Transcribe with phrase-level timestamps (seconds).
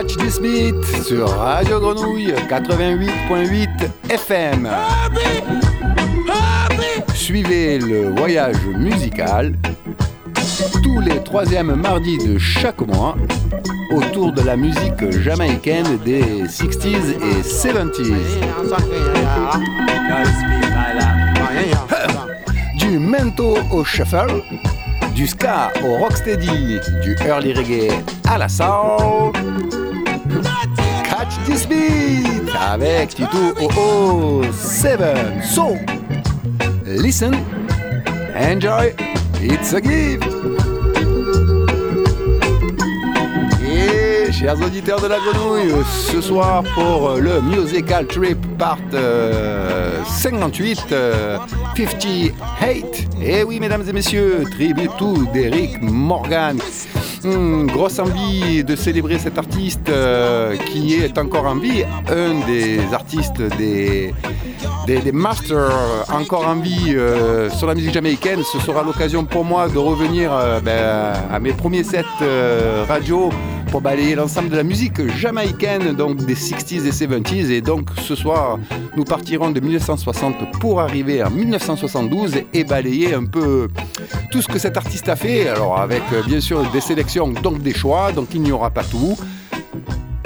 [0.00, 3.68] Catch this beat sur Radio Grenouille 88.8
[4.08, 4.66] FM.
[7.12, 9.52] Suivez le voyage musical
[10.82, 13.14] tous les troisièmes mardis de chaque mois
[13.90, 18.00] autour de la musique jamaïcaine des 60s et 70s.
[22.78, 24.42] Du mento au shuffle,
[25.14, 27.92] du ska au rocksteady, du early reggae
[28.26, 29.32] à la soul.
[31.46, 35.44] This beat avec Tito OO 7.
[35.44, 35.76] So,
[36.84, 37.34] listen,
[38.34, 38.94] enjoy,
[39.40, 40.26] it's a gift.
[43.62, 48.78] Et chers auditeurs de la grenouille, ce soir pour le Musical Trip Part
[50.04, 50.94] 58,
[51.76, 53.08] 58.
[53.22, 56.58] Et oui, mesdames et messieurs, tribute to d'Eric Morgan.
[57.22, 62.80] Hmm, grosse envie de célébrer cet artiste euh, qui est encore en vie, un des
[62.94, 64.14] artistes des,
[65.12, 65.70] masters
[66.10, 68.42] encore en vie euh, sur la musique jamaïcaine.
[68.42, 72.04] Ce sera l'occasion pour moi de revenir euh, ben, à mes premiers sets
[72.88, 73.30] radio
[73.70, 77.50] pour balayer l'ensemble de la musique jamaïcaine, donc des 60s et 70s.
[77.50, 78.58] Et donc ce soir,
[78.96, 83.68] nous partirons de 1960 pour arriver en 1972 et balayer un peu
[84.30, 85.48] tout ce que cet artiste a fait.
[85.48, 89.16] Alors avec bien sûr des sélections, donc des choix, donc il n'y aura pas tout.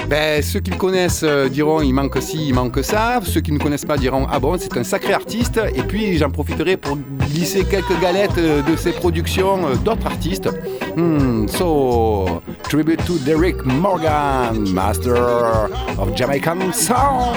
[0.09, 3.21] Ben, ceux qui le connaissent euh, diront il manque ci, il manque ça.
[3.23, 5.61] Ceux qui ne connaissent pas diront ah bon, c'est un sacré artiste.
[5.75, 6.99] Et puis j'en profiterai pour
[7.31, 10.49] glisser quelques galettes euh, de ses productions euh, d'autres artistes.
[10.97, 17.37] Hmm, so, tribute to Derek Morgan, master of Jamaican sound.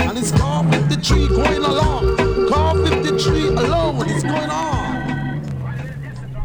[0.00, 2.18] And it's going along.
[3.58, 5.40] alone, it's going on?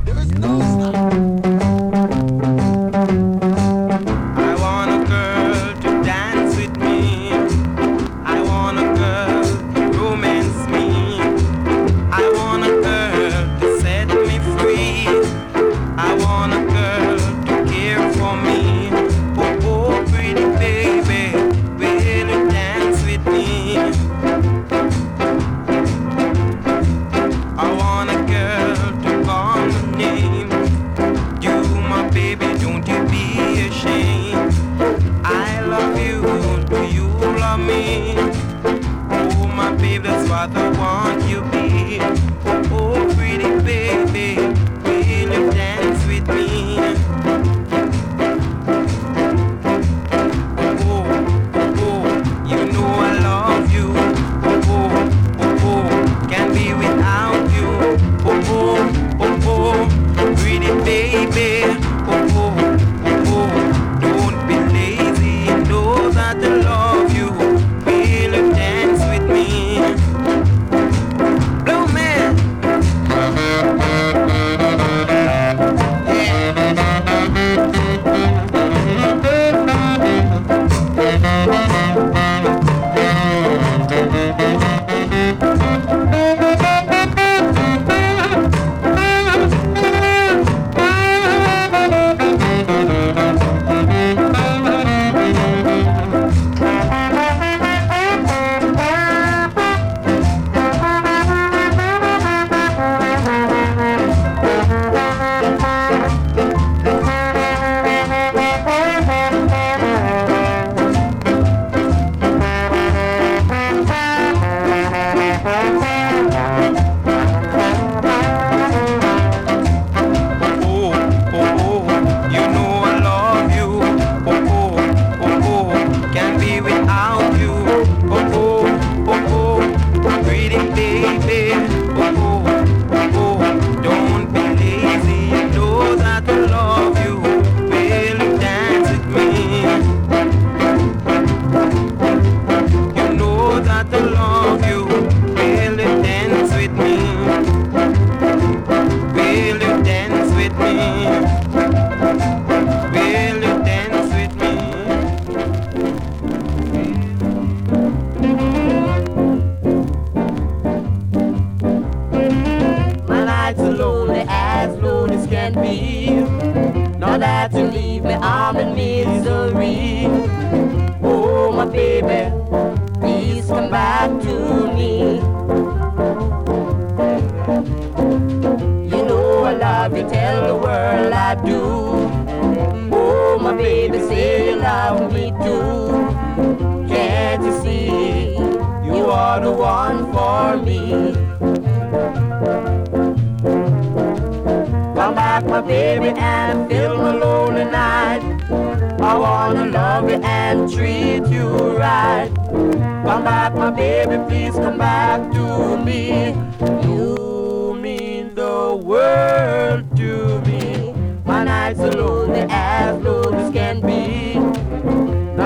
[0.05, 1.32] There is no love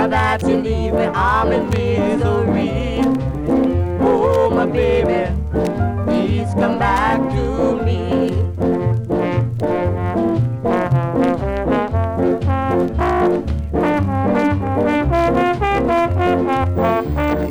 [0.07, 3.01] Now that you leave me, I'm in misery.
[3.99, 5.35] Oh, my baby,
[6.05, 8.31] please come back to me.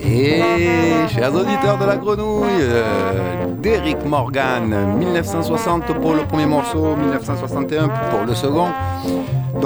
[0.03, 7.88] Et chers auditeurs de la grenouille, euh, Derrick Morgan, 1960 pour le premier morceau, 1961
[8.11, 8.69] pour le second.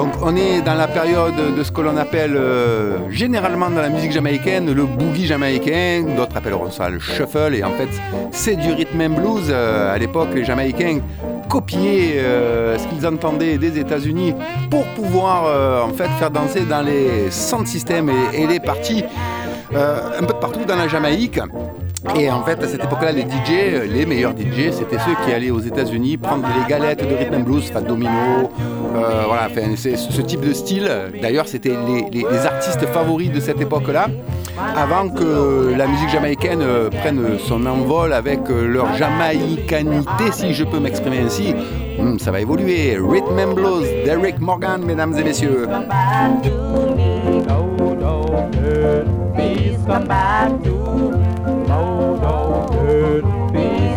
[0.01, 3.91] Donc on est dans la période de ce que l'on appelle euh, généralement dans la
[3.91, 7.91] musique jamaïcaine le boogie jamaïcain, d'autres appelleront ça le shuffle, et en fait
[8.31, 9.49] c'est du rhythm and blues.
[9.51, 11.01] Euh, à l'époque les Jamaïcains
[11.51, 14.33] copiaient euh, ce qu'ils entendaient des États-Unis
[14.71, 19.05] pour pouvoir en fait faire danser dans les sound systems et, et les parties
[19.75, 21.39] un peu partout dans la Jamaïque.
[22.17, 25.51] Et en fait, à cette époque-là, les DJ, les meilleurs DJ, c'était ceux qui allaient
[25.51, 28.51] aux États-Unis prendre les galettes de rhythm and blues, Fat Domino,
[28.95, 30.91] euh, voilà, c'est ce type de style.
[31.21, 31.75] D'ailleurs, c'était
[32.13, 34.09] les, artistes favoris de cette époque-là,
[34.77, 40.65] avant que la musique jamaïcaine euh, prenne son envol avec euh, leur jamaïcanité, si je
[40.65, 41.55] peux m'exprimer ainsi.
[41.99, 42.97] Hum, ça va évoluer.
[42.97, 45.67] Rhythm and blues, Derek Morgan, mesdames et messieurs.
[51.81, 52.47] No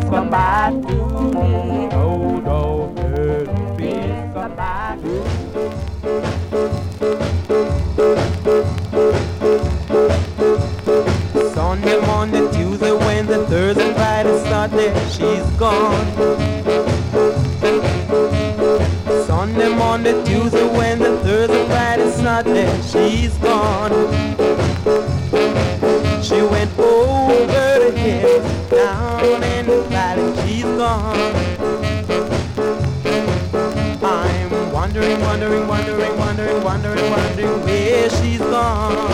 [0.10, 0.96] come back to
[1.34, 1.88] me.
[1.88, 2.94] No
[4.34, 5.00] come back.
[11.54, 16.08] Sunday, Monday, Tuesday, Wednesday, Thursday, Friday, Saturday, she's gone.
[19.28, 23.92] Sunday, Monday, Tuesday, Wednesday, Thursday, Friday, Saturday, she's gone.
[26.24, 26.73] She went
[34.04, 39.10] I'm wondering, wondering, wondering, wondering, wondering, wondering where she's gone.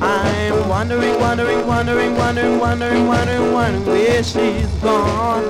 [0.00, 5.44] I'm wondering, wondering, wondering, wondering, wondering, wondering, wondering where she's gone.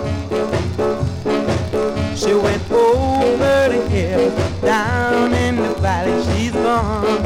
[2.17, 4.31] She went over the hill,
[4.63, 7.18] down in the valley, she's gone.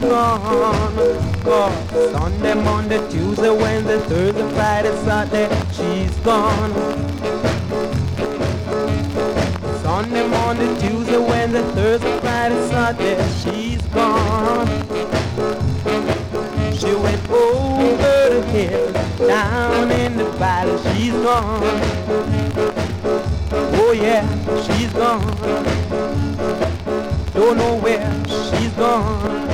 [0.00, 0.94] Gone.
[1.42, 6.72] Cause Sunday, Monday, Tuesday, Wednesday, Thursday, Friday, Saturday, she's gone.
[9.82, 14.66] Sunday, Monday, Tuesday, Wednesday, Thursday, Friday, Saturday, she's gone.
[16.76, 18.92] She went over the hill,
[19.28, 21.62] down in the valley, she's gone.
[23.52, 24.26] Oh yeah,
[24.62, 25.36] she's gone.
[27.34, 29.49] Don't know where she's gone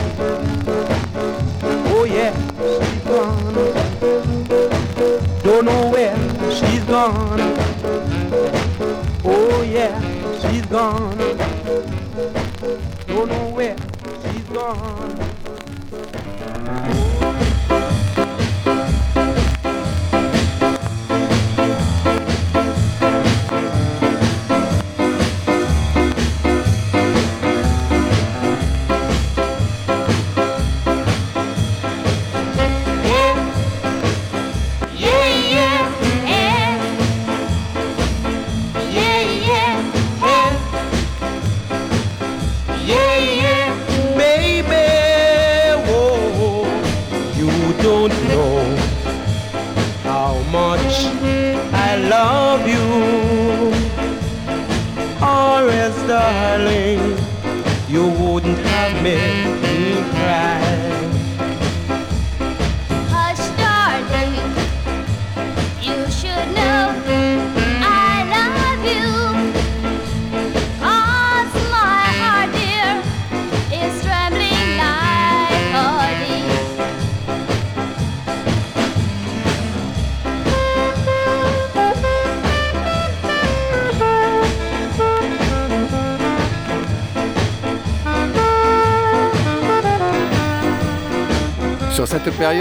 [6.97, 7.41] gone.
[9.23, 10.01] Oh yeah,
[10.41, 11.06] she's gone.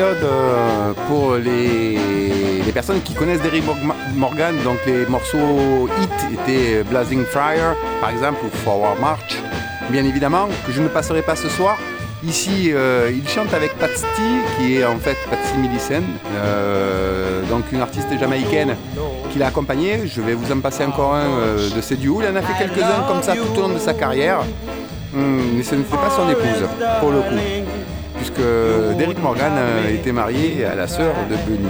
[0.02, 3.64] Euh, pour les, personnes qui connaissent Derry
[4.16, 9.38] Morgan, donc les morceaux hit étaient Blazing Fire, par exemple, ou Forward March,
[9.90, 11.78] bien évidemment, que je ne passerai pas ce soir.
[12.26, 14.04] Ici, euh, il chante avec Patsy,
[14.58, 16.04] qui est en fait Patsy Millicent,
[16.36, 18.76] euh, donc une artiste jamaïcaine
[19.32, 20.02] qui l'a accompagnée.
[20.06, 21.28] Je vais vous en passer encore un
[21.74, 22.22] de ses duos.
[22.22, 24.40] Il en a fait quelques-uns comme ça tout au long de sa carrière.
[25.16, 26.68] Hum, mais ce n'était pas son épouse,
[27.00, 27.65] pour le coup,
[28.36, 29.54] puisque Derek Morgan
[29.90, 31.70] était marié à la sœur de Bunny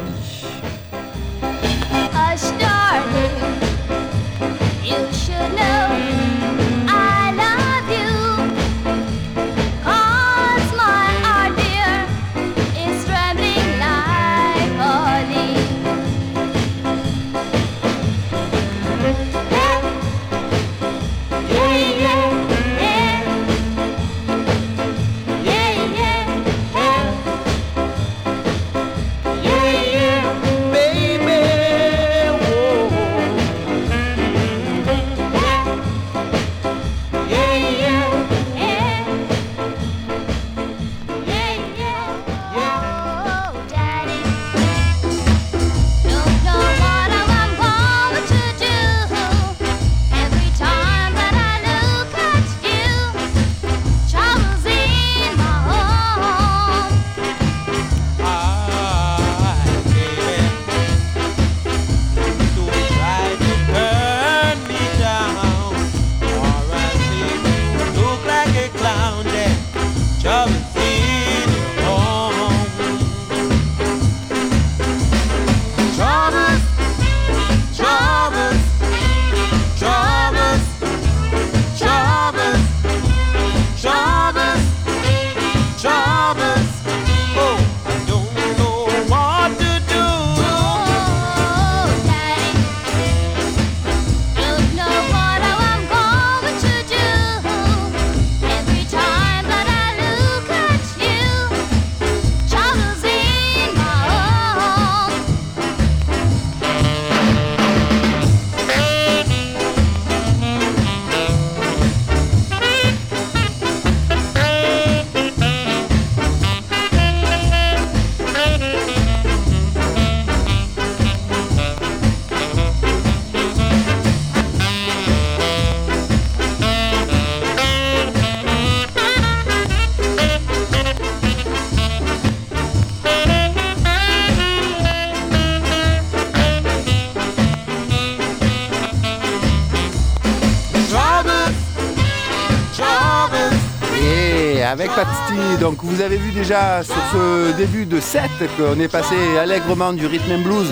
[144.65, 145.57] avec Patty.
[145.59, 150.05] Donc vous avez vu déjà sur ce début de set qu'on est passé allègrement du
[150.07, 150.71] rhythm and blues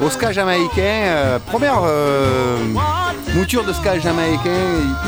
[0.00, 0.80] au ska jamaïcain.
[0.80, 2.58] Euh, première euh,
[3.34, 4.50] mouture de ska jamaïcain,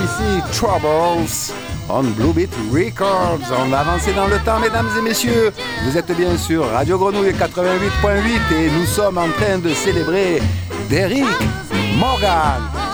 [0.04, 1.52] ici Troubles
[1.88, 3.52] on Blue Beat Records.
[3.56, 5.52] On va avancer dans le temps, mesdames et messieurs.
[5.84, 10.42] Vous êtes bien sûr Radio Grenouille 88.8 et nous sommes en train de célébrer
[10.90, 11.24] Derrick
[11.96, 12.85] Morgan.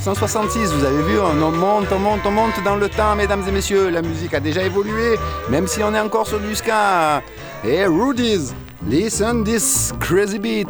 [0.00, 3.52] 1966, vous avez vu, on monte, on monte, on monte dans le temps, mesdames et
[3.52, 3.90] messieurs.
[3.90, 5.18] La musique a déjà évolué,
[5.50, 7.22] même si on est encore sur du ska.
[7.62, 8.54] Et Rudy's,
[8.88, 10.68] listen this crazy beat.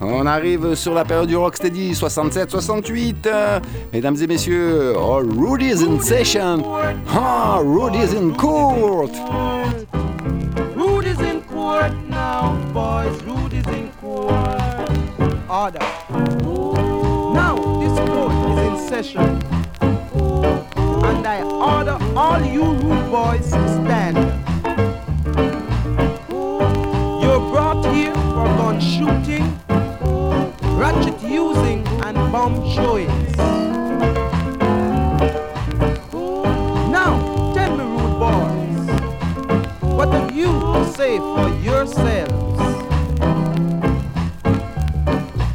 [0.00, 3.62] On arrive sur la période du Rocksteady, 67-68.
[3.92, 6.64] mesdames et messieurs, oh, Rudy's in session.
[7.08, 9.12] Ah, Rudy's in court.
[10.74, 13.16] Rudy's in court now, boys.
[13.24, 14.32] Rudy's in court.
[18.92, 19.22] Session.
[21.08, 24.18] And I order all you rude boys to stand.
[27.22, 29.44] You're brought here for gun shooting,
[30.76, 33.34] ratchet using, and bomb showings.
[36.98, 37.12] Now,
[37.54, 38.84] tell me, rude boys,
[39.96, 42.60] what have you to say for yourselves?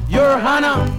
[0.10, 0.97] Your Hannah.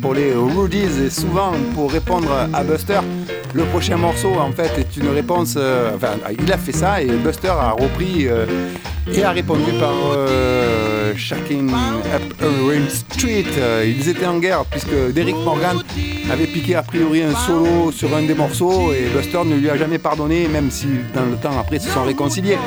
[0.00, 3.00] Pour les Rudies et souvent pour répondre à Buster.
[3.54, 5.54] Le prochain morceau en fait est une réponse.
[5.56, 8.44] Euh, enfin, il a fait ça et Buster a repris euh,
[9.12, 9.94] et a répondu par
[11.16, 13.44] Shaking Up Rain Street.
[13.84, 15.78] ils étaient en guerre puisque Derrick Morgan
[16.30, 19.76] avait piqué a priori un solo sur un des morceaux et Buster ne lui a
[19.76, 22.58] jamais pardonné, même si dans le temps après ils se sont réconciliés.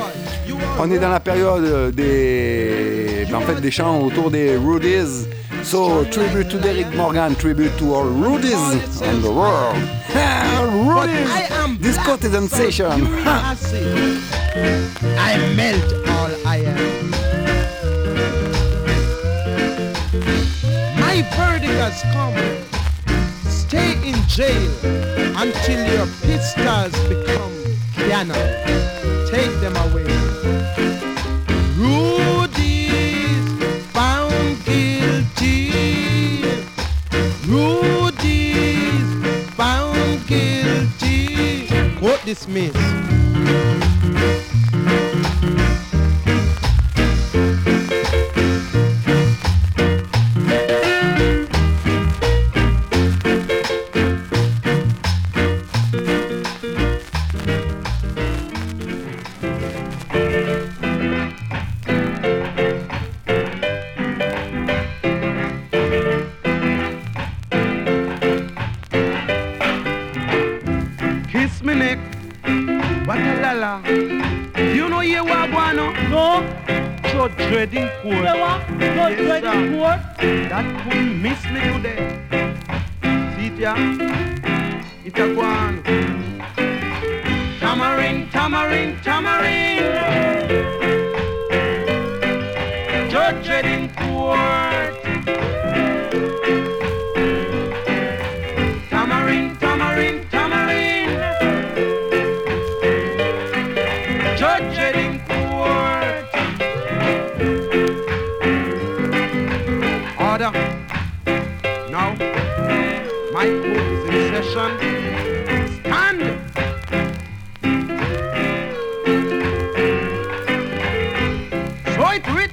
[0.79, 5.27] On est dans la période des, en fait, des chants autour des Rudies.
[5.63, 9.77] So, tribute to Derek Morgan, tribute to all Rudies on the world.
[10.85, 11.79] Rudies!
[11.79, 13.07] Disco sensation.
[15.17, 17.09] I melt all I am.
[20.99, 22.35] My verdict has come.
[23.49, 24.71] Stay in jail
[25.37, 27.53] until your pistols become
[27.95, 28.35] piano.
[29.31, 30.82] Take them away.
[42.33, 42.73] dismissed.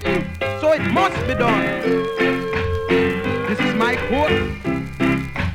[0.03, 0.27] written,
[0.61, 1.63] so it must be done.
[3.49, 4.33] This is my court,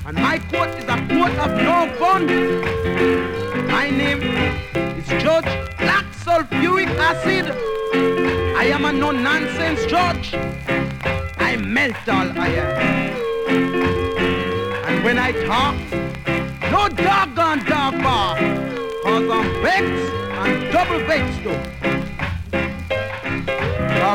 [0.05, 2.25] and my court is a court of no fun.
[3.67, 5.45] My name is Judge
[5.77, 7.51] Black Sulfuric Acid.
[8.58, 10.34] I am a no-nonsense judge.
[11.38, 13.13] I melt all iron.
[14.88, 15.75] And when I talk,
[16.71, 18.38] no doggone dog bar,
[19.03, 22.05] cause I'm vexed and double vexed though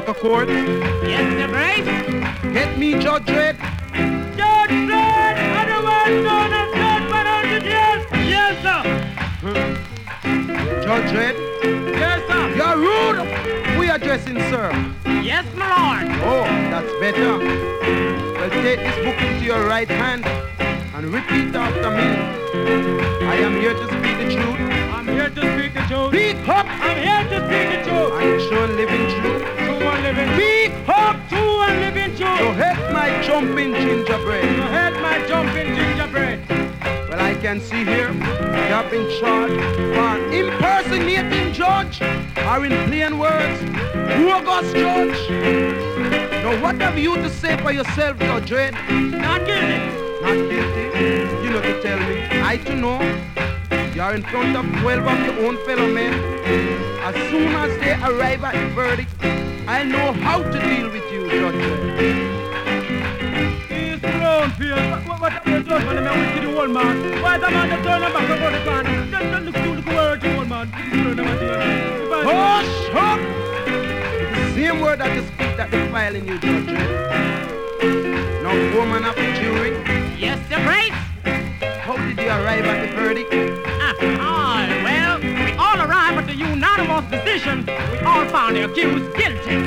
[0.07, 0.49] the Court.
[0.49, 2.53] Yes, the brace.
[2.55, 3.57] Get me George Dredd.
[4.37, 7.27] George Dredd, otherwise known as George Van
[7.65, 8.83] Yes, yes, sir.
[10.83, 11.37] Judge George Dredd.
[11.99, 12.43] Yes, sir.
[12.57, 13.79] You're rude.
[13.79, 14.71] We are dressing, sir.
[15.05, 16.09] Yes, my lord.
[16.23, 17.39] Oh, that's better.
[17.39, 20.25] Well, take this book into your right hand
[20.95, 22.09] and repeat after me.
[23.27, 24.61] I am here to speak the truth.
[24.95, 26.09] I'm here to speak the truth.
[26.09, 26.67] Speak up!
[26.67, 28.13] I'm here to speak the truth.
[28.13, 29.60] I'm sure living truth.
[29.83, 30.31] And living.
[30.37, 31.17] Speak up!
[31.29, 32.39] True and living truth.
[32.39, 34.45] So help my jumping gingerbread.
[34.45, 36.39] You heard my jumping gingerbread.
[37.09, 39.55] Well, I can see here you have been charged
[39.97, 43.61] for impersonating judge, or in plain words,
[44.21, 45.19] bogus judge.
[46.45, 48.73] Now, what have you to say for yourself, Judge Dredd?
[49.11, 49.79] Not guilty.
[50.23, 50.85] Not guilty?
[51.45, 52.27] You know to tell me.
[52.43, 53.01] I to know.
[53.95, 56.13] You are in front of 12 of your own fellow men.
[57.03, 59.11] As soon as they arrive at the verdict,
[59.71, 62.01] I know how to deal with you, Judge Dredd.
[63.71, 64.77] He's blown, Phil.
[64.91, 67.23] What, what, what have you done when I'm with the old man?
[67.23, 68.85] Why the man just turn him back and go to pan?
[68.85, 70.67] Just, just look, you look word to old man.
[70.93, 71.25] You know
[72.27, 73.21] Hush up!
[74.35, 78.43] The same word that you speak that they file in you, Judge Dredd.
[78.43, 79.71] Now, woman of the jury,
[80.19, 80.99] Yes, your grace.
[81.87, 83.31] how did you arrive at the verdict?
[83.33, 87.65] Ah, ah, well, we all arrived at the unanimous decision.
[88.51, 89.59] Found the accused guilty.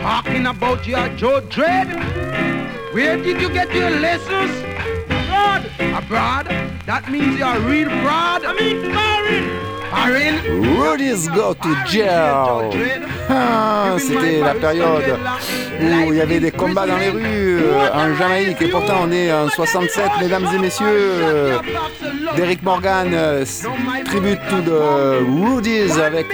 [0.00, 1.88] Talking about your Joe Dredd?
[2.94, 4.50] Where did you get your lessons?
[5.10, 5.66] Abroad.
[5.94, 6.46] Abroad?
[6.86, 8.44] That means you're a real broad?
[8.46, 9.46] I mean, foreign.
[9.90, 10.36] Foreign?
[10.80, 12.72] Rudy's go to jail.
[13.28, 15.18] Ah, C'était la période
[16.06, 17.60] où il y avait des combats dans les rues
[17.92, 21.58] en Jamaïque et pourtant on est en 67, mesdames et messieurs.
[22.36, 23.44] Derek Morgan, euh,
[24.04, 26.26] tribute to the Rudies avec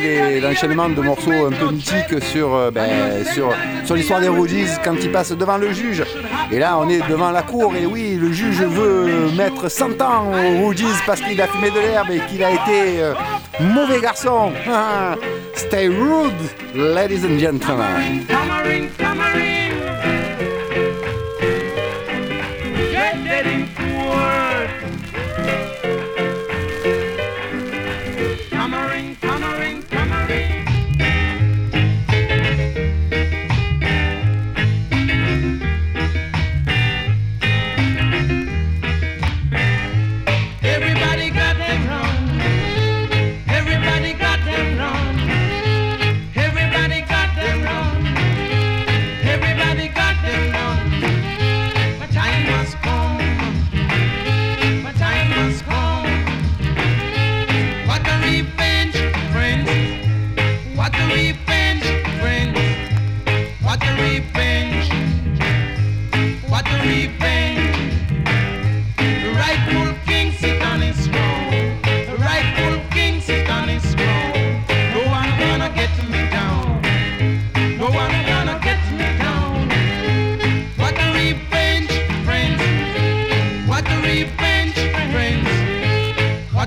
[0.43, 3.53] l'enchaînement de morceaux un peu mythiques sur, euh, ben, sur,
[3.85, 6.05] sur l'histoire des Rudies quand ils passent devant le juge.
[6.53, 10.33] Et là, on est devant la cour et oui, le juge veut mettre 100 ans
[10.33, 13.15] aux Rudies parce qu'il a fumé de l'herbe et qu'il a été euh,
[13.61, 14.53] mauvais garçon.
[15.55, 16.33] Stay rude,
[16.75, 18.27] ladies and gentlemen.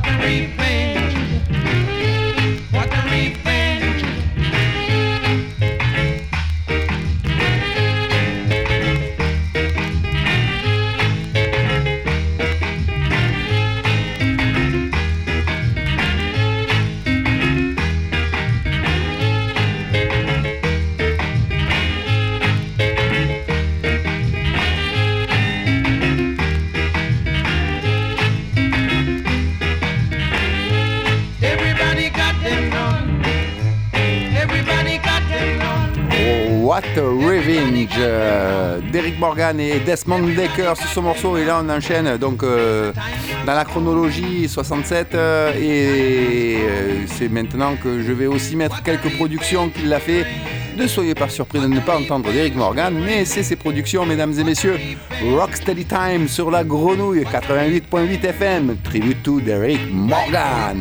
[0.01, 0.68] I can.
[39.57, 41.35] Et Desmond Decker sur ce morceau.
[41.35, 42.91] Et là on enchaîne donc euh,
[43.47, 49.11] dans la chronologie 67 euh, et euh, c'est maintenant que je vais aussi mettre quelques
[49.15, 50.25] productions qu'il a fait.
[50.77, 54.33] Ne soyez pas surpris de ne pas entendre Derek Morgan mais c'est ses productions mesdames
[54.37, 54.77] et messieurs.
[55.23, 60.79] Rocksteady Time sur la grenouille 88.8 FM tribute to Derek Morgan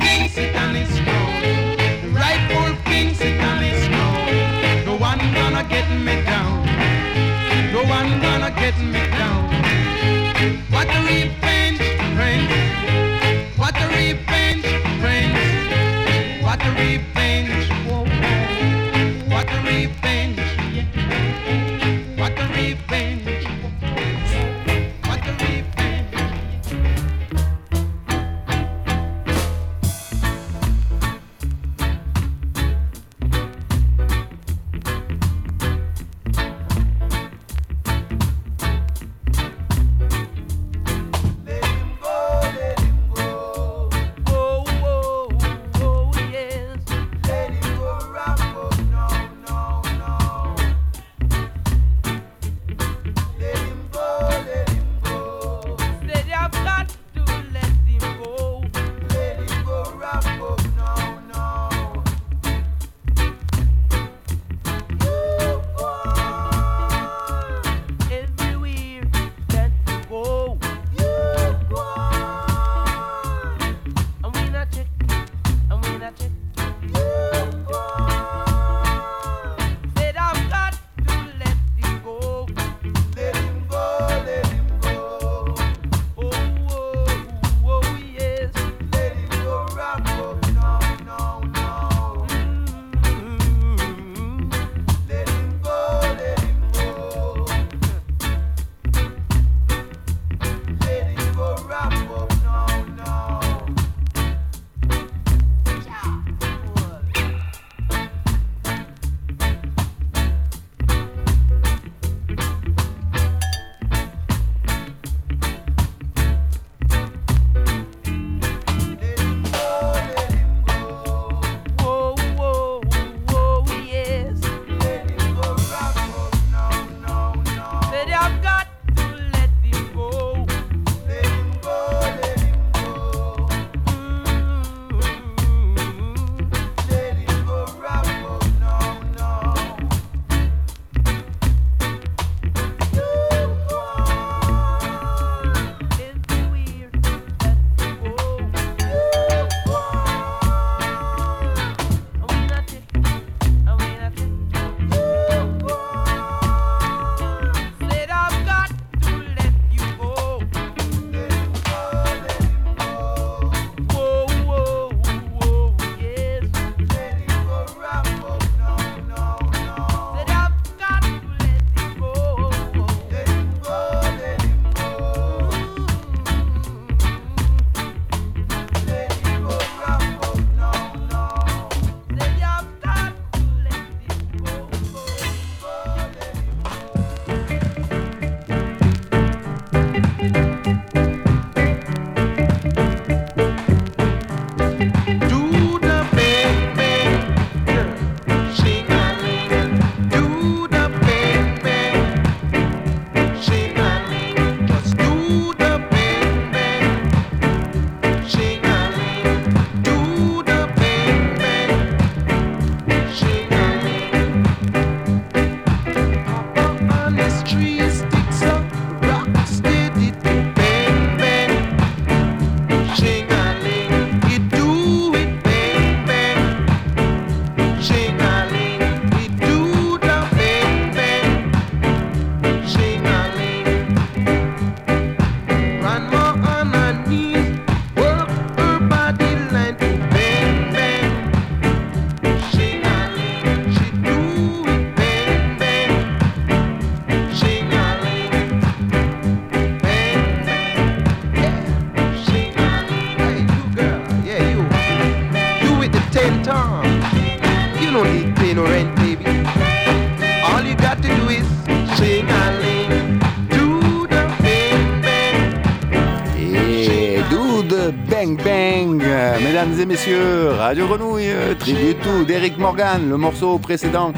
[270.69, 274.12] Radio Grenouille, euh, tribute tout d'Eric Morgan, le morceau précédent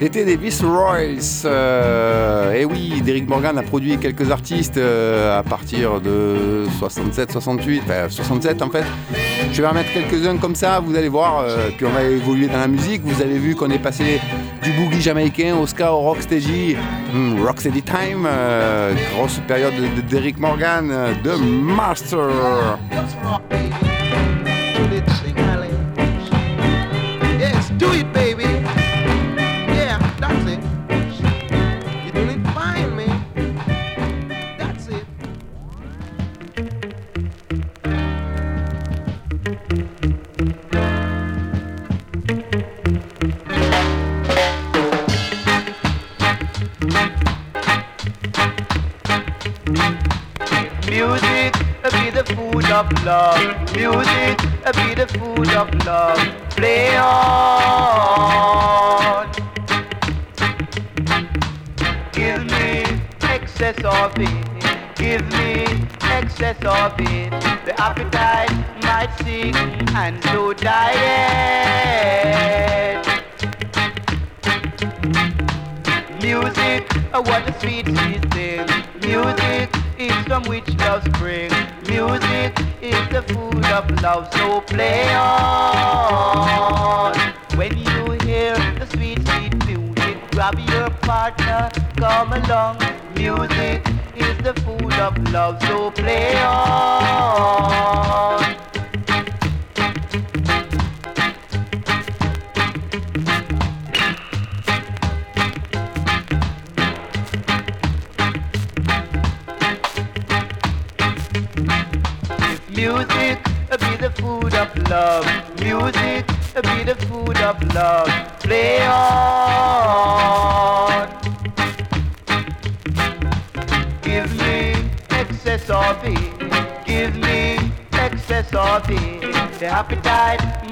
[0.00, 1.44] était des Viceroys.
[1.44, 7.82] Euh, et oui, Derrick Morgan a produit quelques artistes euh, à partir de 67, 68,
[7.84, 8.84] enfin 67 en fait.
[9.52, 11.40] Je vais en mettre quelques-uns comme ça, vous allez voir.
[11.40, 13.02] euh, puis on va évoluer dans la musique.
[13.04, 14.20] Vous avez vu qu'on est passé
[14.62, 16.76] du boogie jamaïcain au ska, au rocksteady,
[17.12, 18.28] hmm, rocksteady time.
[19.16, 20.88] grosse période de, de Derrick Morgan,
[21.24, 22.78] de Master.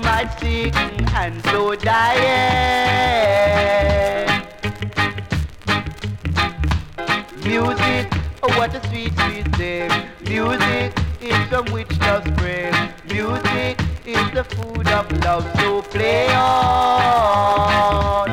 [0.09, 0.75] Might sink
[1.23, 2.31] and so diet.
[7.45, 8.07] Music,
[8.43, 9.91] oh what a sweet, sweet thing.
[10.33, 10.91] Music
[11.21, 12.79] is from which love springs.
[13.13, 13.75] Music
[14.07, 18.29] is the food of love, so play on.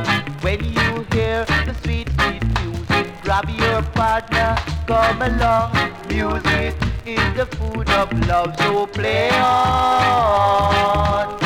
[0.45, 4.55] When you hear the sweet, sweet music, grab your partner,
[4.87, 5.71] come along.
[6.07, 6.73] Music
[7.05, 11.44] is the food of love, so play on.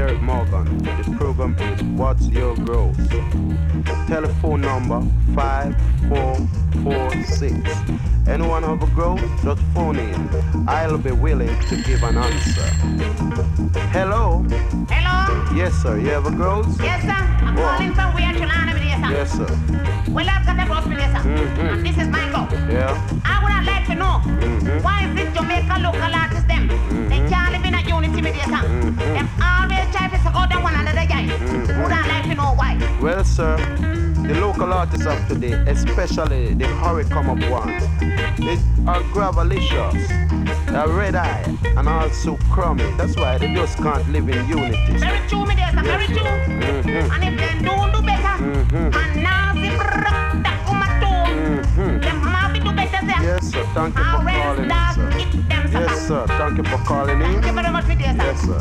[0.00, 0.64] Derek Morgan.
[0.78, 2.96] The program is What's Your Growth?
[4.08, 5.02] Telephone number
[5.34, 8.26] 5446.
[8.26, 9.20] Anyone have a growth?
[9.44, 10.30] Just phone in.
[10.66, 12.62] I'll be willing to give an answer.
[13.92, 14.42] Hello?
[14.88, 15.54] Hello?
[15.54, 15.98] Yes, sir.
[15.98, 16.80] You have a growth?
[16.80, 17.10] Yes, sir.
[17.10, 17.76] I'm Wow.
[17.76, 19.10] calling from where land over sir.
[19.12, 19.46] Yes, sir.
[20.08, 21.22] Well, I've got the gospel there, sir.
[21.28, 21.72] Mhm.
[21.74, 22.48] And this is my goal.
[22.72, 22.96] Yeah.
[23.26, 24.80] I would like to know Mhm.
[24.82, 26.14] why is it Jamaica local
[28.20, 29.14] live in a unity with their sir.
[29.14, 31.24] Them always try to suck out one another guy.
[31.82, 32.98] Would I like to know why?
[33.00, 33.56] Well, sir,
[34.28, 37.82] the local artists of today, especially the Hurricane up ones,
[38.38, 40.08] they are gravelicious,
[40.66, 41.44] they're red eye,
[41.76, 42.84] and also crummy.
[42.96, 44.98] That's why they just can't live in unity.
[44.98, 45.82] Very true, me there, sir.
[45.82, 46.18] Very true.
[46.18, 46.82] sir.
[46.84, 47.14] Mhm.
[47.14, 48.94] And if they don't do better, Mhm.
[49.00, 52.02] and now the brrrr, that come at home, Mhm.
[52.02, 53.22] them have to do better, sir.
[53.22, 53.64] Yes, sir.
[53.74, 55.09] Thank you for calling sir.
[56.10, 56.26] Sir.
[56.26, 57.96] Thank you for calling Thank you very much, sir.
[58.00, 58.58] Yes, sir.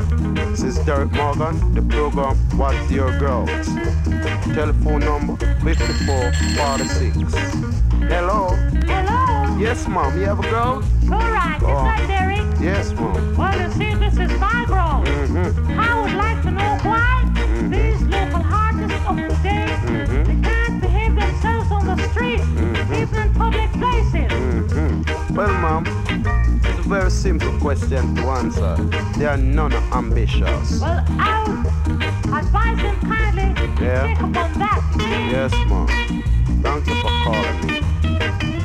[0.51, 3.49] This is Derek Morgan, the program What's Your Girls?
[4.53, 7.33] Telephone number 5446.
[8.13, 8.49] Hello?
[8.85, 9.57] Hello.
[9.57, 10.13] Yes, mom.
[10.19, 10.83] You have a girl?
[11.11, 11.59] All right.
[11.63, 11.85] Oh.
[11.89, 12.45] That Derek?
[12.61, 13.35] Yes, mom.
[13.35, 15.01] Well, you see, this is my girl.
[15.05, 15.79] Mm-hmm.
[15.79, 17.25] I would like to know why
[17.73, 20.25] these local artists of today Mhm.
[20.29, 22.41] they can't behave themselves on the street,
[22.99, 24.31] even in public places.
[24.73, 25.01] hmm
[25.35, 26.08] Well, mom, it's
[26.89, 28.75] very simple question to answer.
[29.17, 30.81] They are none ambitious.
[30.81, 31.65] Well, I would
[32.33, 34.03] advise them kindly to Yeah.
[34.07, 34.81] think upon that.
[35.31, 35.87] Yes, ma'am.
[36.63, 38.58] Thank you for calling me.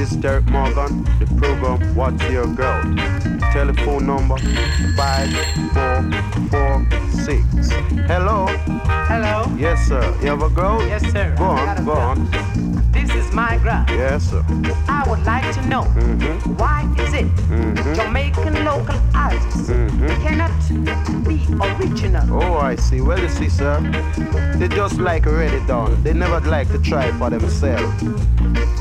[0.00, 2.80] Derek Morgan, the program What's Your Girl?
[3.52, 4.38] Telephone number
[4.96, 7.70] 5446.
[8.08, 8.46] Hello?
[9.06, 9.44] Hello?
[9.58, 10.00] Yes, sir.
[10.22, 10.80] You have a girl?
[10.86, 11.34] Yes, sir.
[11.36, 12.24] Go on, go on.
[12.92, 13.84] This is my girl.
[13.90, 14.42] Yes, sir.
[14.88, 16.56] I would like to know Mm-hmm.
[16.56, 17.26] why is it
[17.94, 20.50] Jamaican local artists cannot
[21.28, 22.26] be original?
[22.42, 23.02] Oh, I see.
[23.02, 23.78] Well, you see, sir,
[24.56, 26.02] they just like ready done.
[26.02, 28.02] They never like to try for themselves.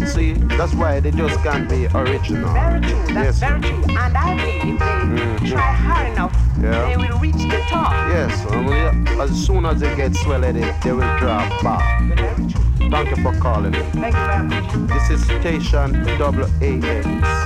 [0.07, 2.51] See, that's why they just can't be original.
[2.53, 3.13] Very true.
[3.13, 3.83] That's Yes, very true.
[3.89, 6.85] And I believe if they try hard enough, Yeah.
[6.89, 7.91] they will reach the top.
[8.09, 10.51] Yes, um, as soon as they get swelled, they,
[10.83, 12.01] they will drop back.
[12.15, 12.89] Very true.
[12.89, 13.79] Thank you for calling me.
[13.93, 14.89] Thank you very much.
[14.89, 17.45] This is Station WAX.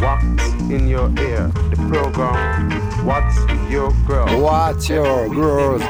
[0.00, 1.48] What's in your ear.
[1.70, 2.70] The program
[3.06, 3.38] What's
[3.70, 4.40] Your Girl?
[4.42, 5.82] What's Your Girls?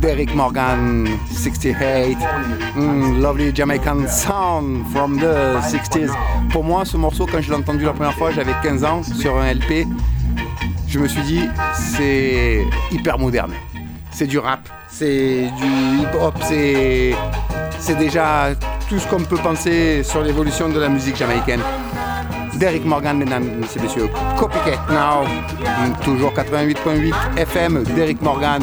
[0.00, 2.16] Derek Morgan, 68.
[2.76, 6.10] Mm, lovely Jamaican sound from the 60s.
[6.50, 9.36] Pour moi, ce morceau, quand je l'ai entendu la première fois, j'avais 15 ans sur
[9.36, 9.86] un LP.
[10.86, 11.42] Je me suis dit,
[11.74, 13.52] c'est hyper moderne.
[14.12, 17.14] C'est du rap, c'est du hip-hop, c'est
[17.80, 18.50] c'est déjà
[18.88, 21.60] tout ce qu'on peut penser sur l'évolution de la musique jamaïcaine.
[22.54, 25.24] Derek Morgan, mesdames et messieurs, Copycat Now,
[26.02, 28.62] toujours 88.8 FM, Derek Morgan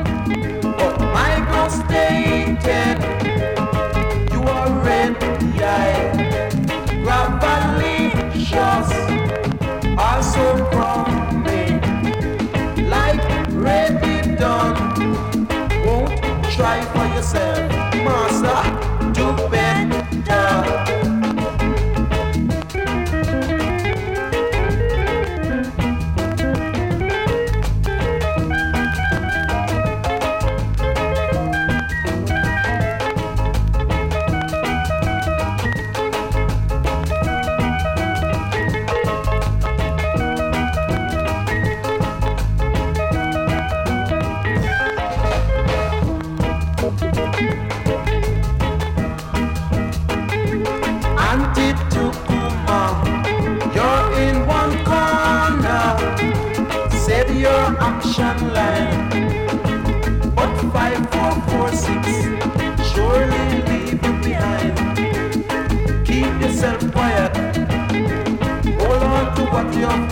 [17.21, 17.70] yourself,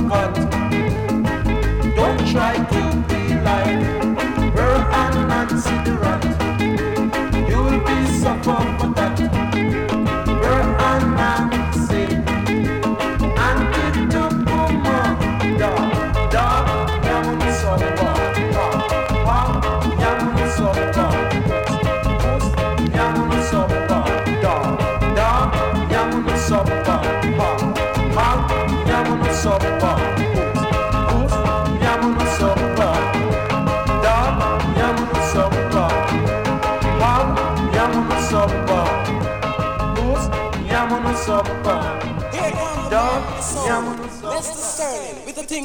[0.10, 0.49] Gott.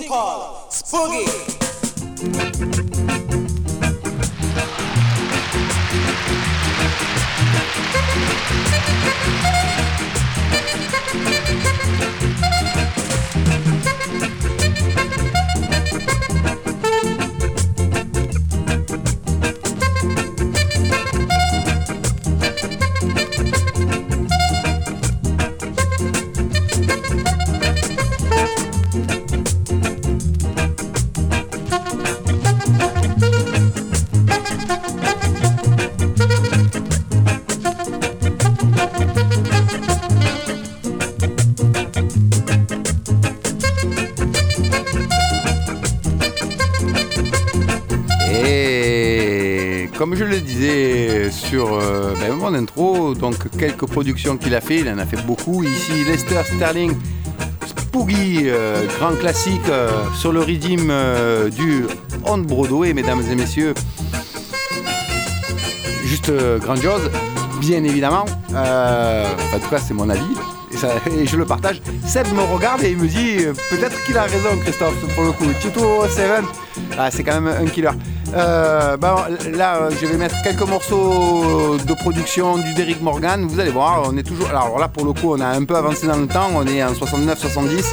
[0.00, 1.53] Thing called Spoogie.
[53.24, 55.62] Donc quelques productions qu'il a fait, il en a fait beaucoup.
[55.62, 56.92] Ici, Lester Sterling,
[57.64, 61.86] Spooky, euh, grand classique euh, sur le rythme euh, du
[62.26, 63.72] On Broadway, mesdames et messieurs.
[66.04, 67.10] Juste grandiose,
[67.60, 68.26] bien évidemment.
[68.54, 70.34] En tout cas, c'est mon avis.
[71.18, 71.80] Et, je le partage.
[72.04, 73.36] Seb me regarde et il me dit
[73.70, 75.46] peut-être qu'il a raison, Christophe, pour le coup.
[75.60, 76.44] Tito Seven,
[76.98, 77.90] ah, c'est quand même un killer.
[78.36, 83.46] Euh, bah, là, je vais mettre quelques morceaux de production du Derrick Morgan.
[83.46, 84.48] Vous allez voir, on est toujours.
[84.48, 86.48] Alors là, pour le coup, on a un peu avancé dans le temps.
[86.54, 87.84] On est en 69-70.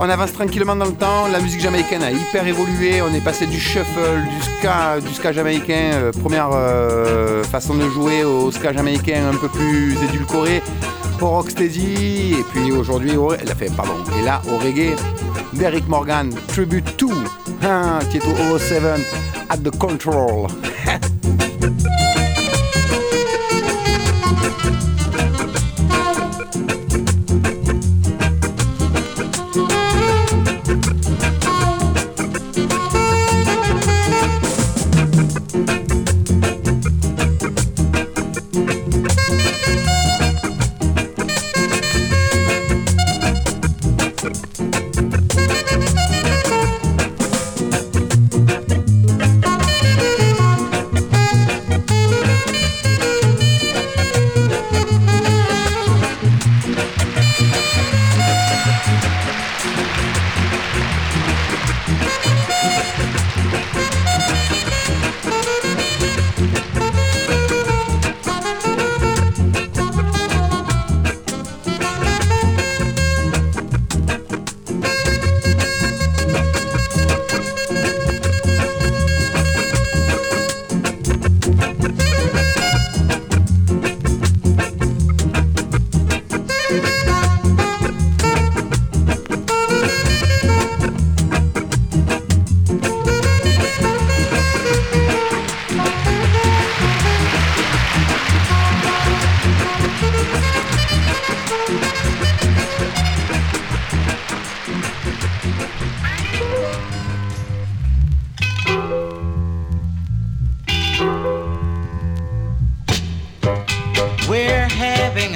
[0.00, 1.26] On avance tranquillement dans le temps.
[1.32, 3.00] La musique jamaïcaine a hyper évolué.
[3.02, 7.88] On est passé du shuffle, du ska, du ska jamaïcain, euh, première euh, façon de
[7.88, 10.62] jouer au ska jamaïcain un peu plus édulcoré,
[11.20, 12.36] au rocksteady.
[12.40, 13.94] Et puis aujourd'hui, au- fait, pardon.
[14.20, 14.94] Et là, au reggae,
[15.52, 17.06] Derrick Morgan, Tribute 2,
[17.60, 19.04] hein, Tieto 007,
[19.48, 20.48] At the Control.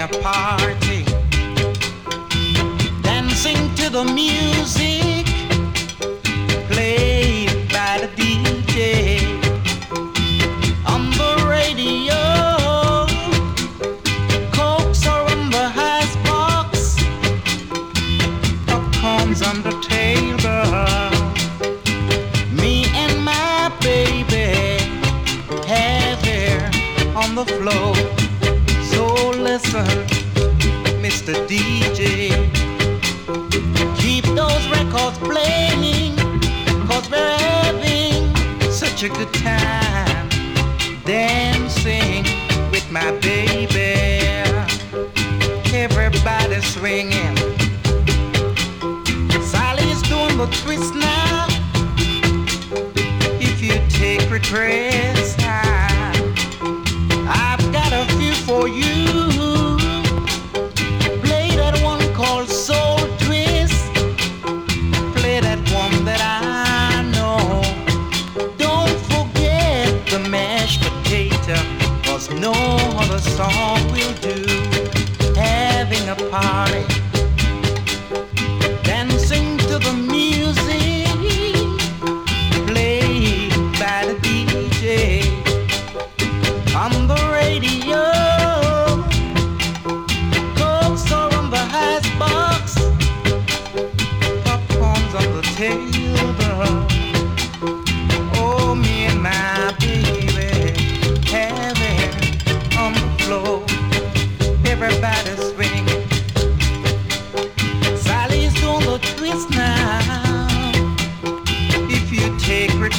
[0.01, 1.03] A party,
[3.03, 5.08] dancing to the music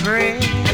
[0.04, 0.69] pray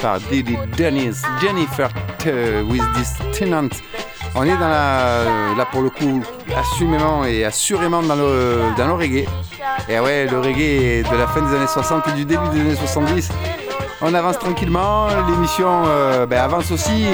[0.00, 1.88] par Didi Dennis, Jennifer
[2.26, 3.68] uh, with this tenant.
[4.34, 6.22] On est dans la, là pour le coup,
[6.56, 9.26] assumément et assurément dans le, dans le reggae.
[9.88, 12.76] Et ouais, le reggae de la fin des années 60 et du début des années
[12.76, 13.30] 70.
[14.00, 17.04] On avance tranquillement, l'émission euh, ben, avance aussi.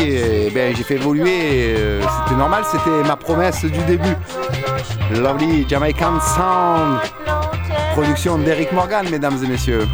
[0.52, 4.16] Ben, j'ai fait évoluer, euh, c'était normal, c'était ma promesse du début.
[5.12, 6.98] Lovely Jamaican Sound,
[7.94, 9.86] production d'Eric Morgan, mesdames et messieurs.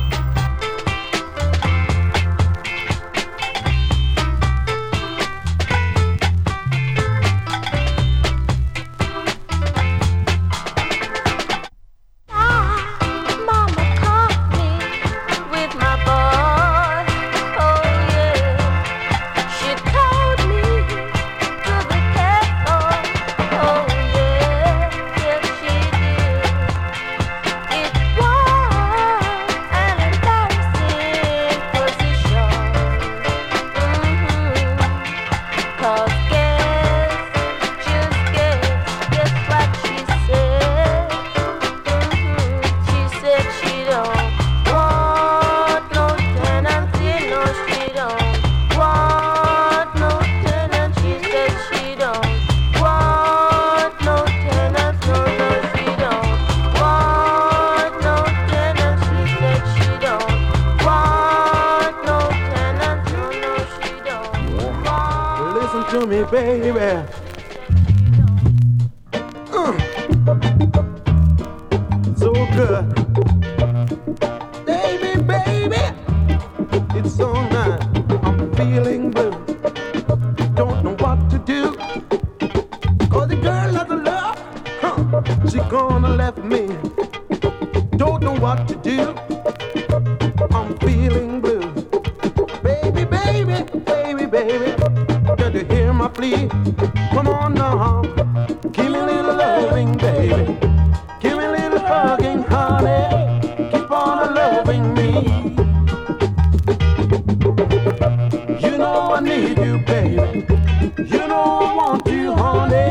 [111.81, 112.91] want you, honey.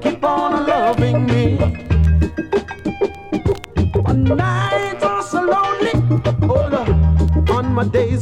[0.00, 1.56] Keep on loving me.
[4.08, 5.94] One night, I'm so lonely.
[6.46, 8.13] Hold on, on my day.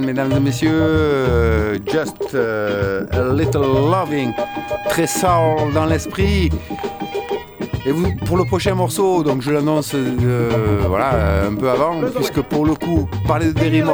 [0.00, 1.80] Mesdames et messieurs.
[1.86, 4.32] Just euh, a little loving,
[4.88, 6.50] très soul dans l'esprit.
[7.86, 12.40] Et vous, pour le prochain morceau, donc je l'annonce euh, voilà, un peu avant, puisque
[12.42, 13.84] pour le coup, parler de Derry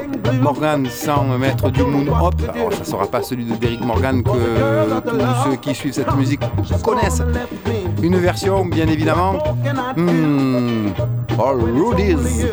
[0.40, 5.00] Morgan sans mettre du moon hop, alors ça sera pas celui de Derrick Morgan que
[5.00, 6.40] tous ceux qui suivent cette musique
[6.82, 7.22] connaissent.
[8.02, 9.34] Une version, bien évidemment,
[9.96, 10.88] hmm,
[11.38, 12.46] All Rudy's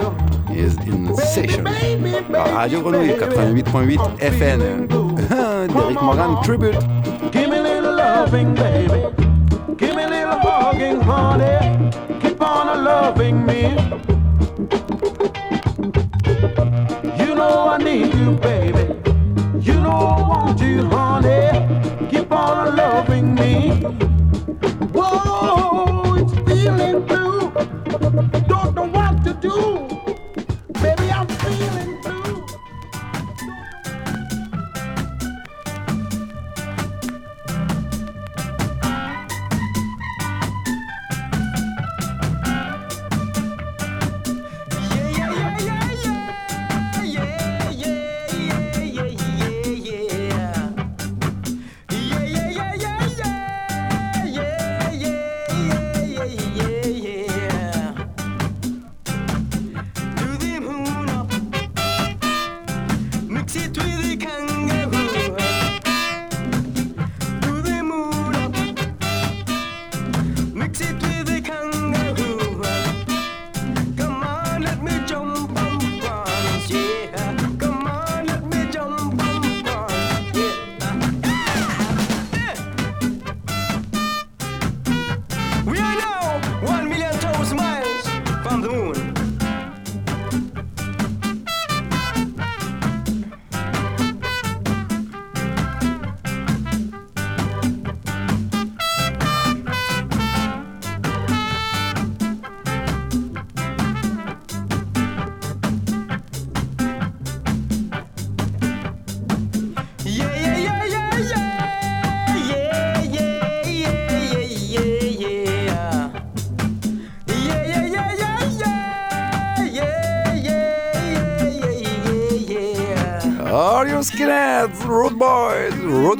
[0.52, 1.59] is in session.
[1.80, 4.88] Radio Grenouille 88.8 FN.
[5.74, 6.80] Derrick Morgan Tribute.
[7.32, 9.04] Give me a little loving, baby.
[9.78, 11.92] Give me a little hugging, honey.
[12.22, 13.62] Keep on loving me.
[17.24, 18.94] You know I need you, baby.
[19.62, 22.08] You know I want you, honey.
[22.10, 24.09] Keep on loving me.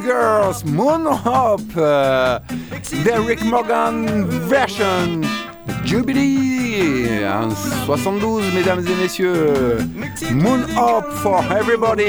[0.10, 2.40] Girls, Moon Hop, euh,
[3.06, 5.22] Derrick Morgan version,
[5.86, 7.52] Jubilee en
[7.86, 9.78] 72, mesdames et messieurs.
[10.32, 12.06] Moon Hop for Everybody.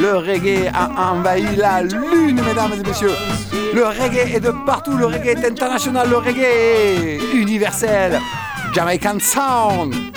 [0.00, 3.12] Le reggae a envahi la lune, mesdames et messieurs.
[3.74, 8.20] Le reggae est de partout, le reggae est international, le reggae est universel.
[8.72, 10.13] Jamaican Sound.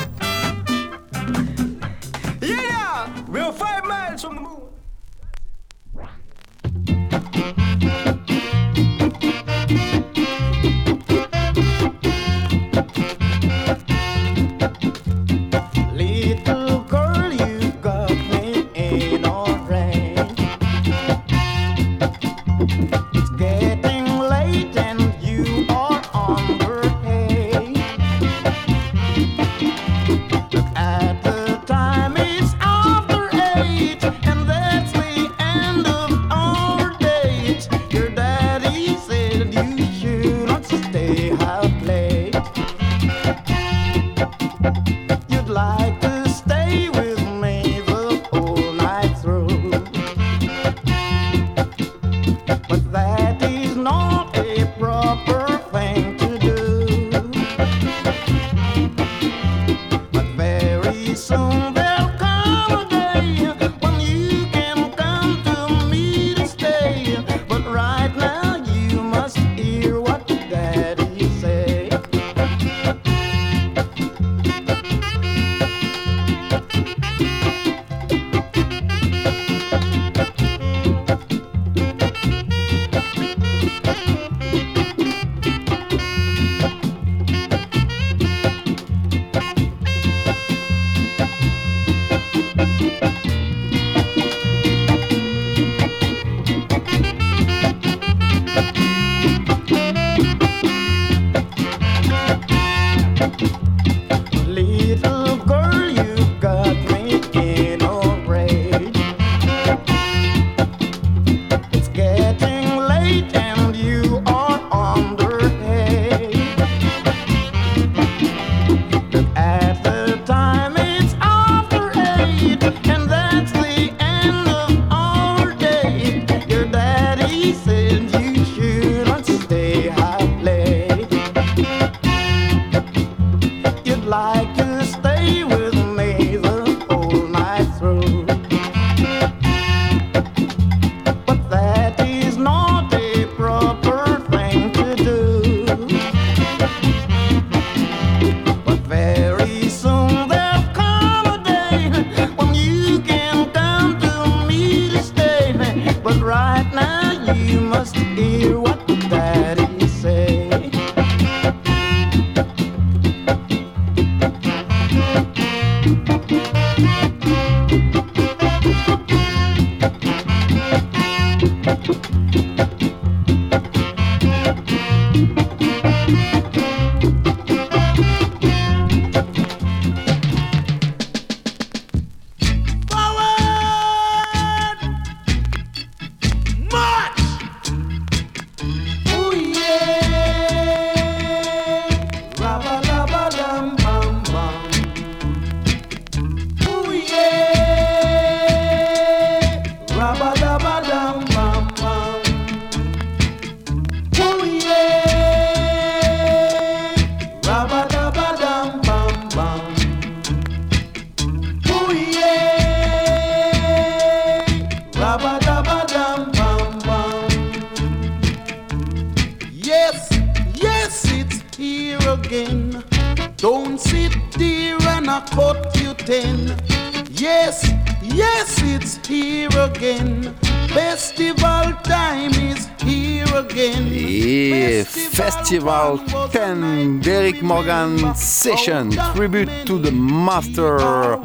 [239.15, 241.19] Tribute to the master.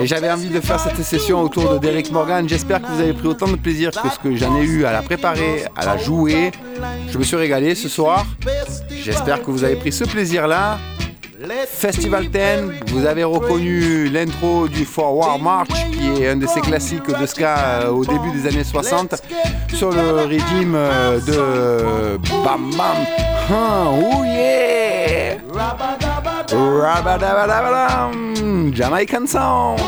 [0.00, 2.48] Et j'avais envie de faire cette session autour de Derek Morgan.
[2.48, 4.92] J'espère que vous avez pris autant de plaisir que ce que j'en ai eu à
[4.92, 6.52] la préparer, à la jouer.
[7.08, 8.26] Je me suis régalé ce soir.
[8.90, 10.78] J'espère que vous avez pris ce plaisir-là.
[11.68, 17.08] Festival 10, vous avez reconnu l'intro du Forward March, qui est un de ces classiques
[17.08, 19.22] de ska euh, au début des années 60,
[19.74, 22.96] sur le rythme euh, de Bam Bam.
[23.50, 25.36] Oh yeah!
[26.52, 27.18] Rabba
[28.72, 29.80] Jamaican sound.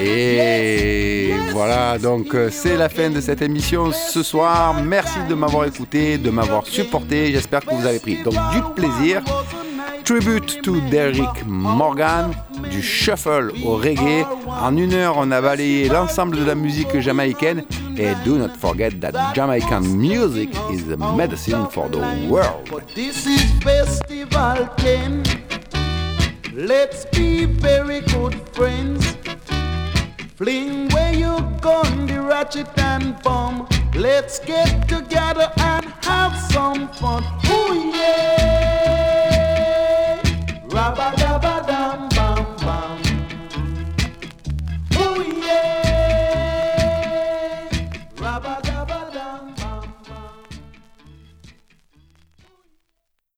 [0.00, 4.74] Et voilà, donc euh, c'est la fin de cette émission ce soir.
[4.82, 7.32] Merci de m'avoir écouté, de m'avoir supporté.
[7.32, 9.22] J'espère que vous avez pris donc du plaisir.
[10.04, 12.30] Tribute to Derrick Morgan,
[12.70, 14.24] du shuffle au reggae.
[14.46, 17.64] En une heure, on a balayé l'ensemble de la musique jamaïcaine.
[17.96, 21.98] Et do not forget that Jamaican music is the medicine for the
[22.28, 22.68] world.
[26.58, 29.16] Let's be very good friends.
[30.34, 33.68] Fling where you gone, the ratchet and bomb.
[33.94, 37.22] Let's get together and have some fun.
[37.46, 39.40] Ooh yeah,
[40.66, 41.27] Rabada.